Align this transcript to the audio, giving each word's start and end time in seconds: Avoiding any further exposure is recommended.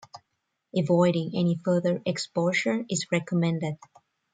Avoiding 0.75 1.33
any 1.35 1.61
further 1.63 2.01
exposure 2.07 2.83
is 2.89 3.05
recommended. 3.11 3.75